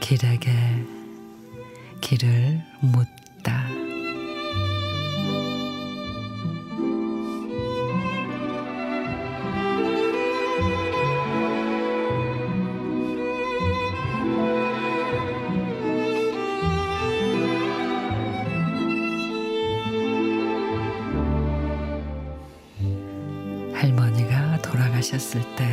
길에게 0.00 0.50
길을 2.00 2.62
묻다. 2.80 3.77
할머니가 23.78 24.60
돌아가셨을 24.60 25.40
때 25.54 25.64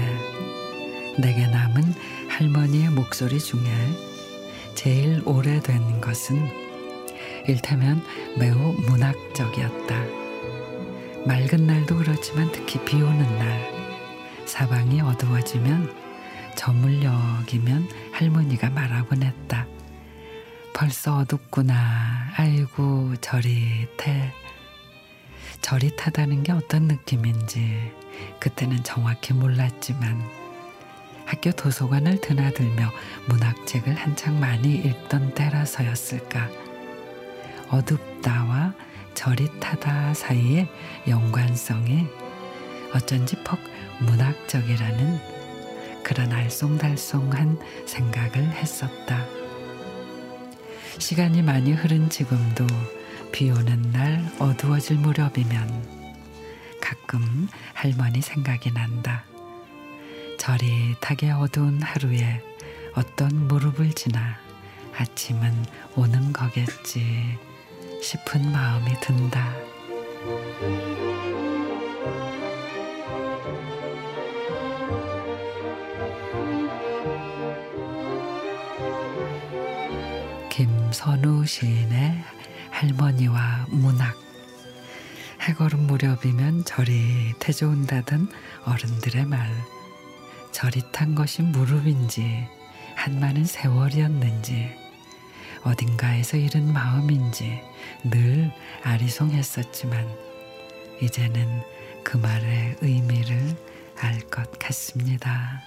내게 1.18 1.48
남은 1.48 1.84
할머니의 2.30 2.90
목소리 2.90 3.40
중에 3.40 3.64
제일 4.76 5.24
오래된 5.26 6.02
것은 6.02 6.38
일테면 7.48 8.04
매우 8.38 8.74
문학적이었다. 8.74 9.96
맑은 11.26 11.66
날도 11.66 11.98
그렇지만 11.98 12.52
특히 12.52 12.80
비 12.86 12.98
오는 12.98 13.40
날 13.40 13.74
사방이 14.46 15.02
어두워지면 15.02 15.92
저물녘이면 16.56 17.90
할머니가 18.12 18.70
말하곤 18.70 19.24
했다. 19.24 19.66
벌써 20.76 21.18
어둡구나. 21.18 22.34
아이고 22.38 23.16
저릿해. 23.20 24.45
저릿하다는 25.66 26.44
게 26.44 26.52
어떤 26.52 26.84
느낌인지 26.84 27.92
그때는 28.40 28.84
정확히 28.84 29.34
몰랐지만 29.34 30.22
학교 31.26 31.52
도서관을 31.52 32.22
드나들며 32.22 32.92
문학책을 33.28 33.96
한창 33.96 34.40
많이 34.40 34.76
읽던 34.76 35.34
때라서였을까. 35.34 36.50
어둡다와 37.70 38.76
저릿하다 39.16 40.14
사이의 40.14 40.70
연관성이 41.08 42.06
어쩐지 42.94 43.36
퍽 43.44 43.58
문학적이라는 44.02 45.20
그런 46.04 46.30
알쏭달쏭한 46.30 47.58
생각을 47.88 48.52
했었다. 48.52 49.26
시간이 51.00 51.42
많이 51.42 51.74
흐른 51.74 52.08
지금도 52.08 52.68
비 53.32 53.50
오는 53.52 53.82
날 53.92 54.26
어두워질 54.40 54.98
무렵이면 54.98 55.96
가끔 56.82 57.48
할머니 57.74 58.22
생각이 58.22 58.72
난다. 58.72 59.26
저릿하게 60.38 61.32
어두운 61.32 61.82
하루에 61.82 62.42
어떤 62.96 63.48
무릎을 63.48 63.94
지나 63.94 64.38
아침은 64.98 65.66
오는 65.96 66.32
거겠지 66.32 67.38
싶은 68.02 68.52
마음이 68.52 68.94
든다. 69.02 69.54
김선우 80.50 81.46
시인의 81.46 82.24
할머니와 82.86 83.66
문학 83.70 84.16
해걸음 85.42 85.88
무렵이면 85.88 86.66
저릿해져 86.66 87.68
온다던 87.68 88.30
어른들의 88.64 89.26
말 89.26 89.52
저릿한 90.52 91.16
것이 91.16 91.42
무릎인지 91.42 92.48
한많은 92.96 93.46
세월이었는지 93.46 94.70
어딘가에서 95.64 96.38
잃은 96.38 96.72
마음인지 96.72 97.60
늘 98.04 98.52
아리송했었지만 98.84 100.08
이제는 101.02 101.64
그 102.04 102.18
말의 102.18 102.78
의미를 102.82 103.58
알 104.00 104.20
것 104.30 104.60
같습니다. 104.60 105.64